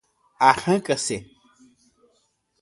Arrancar-se 0.47 1.17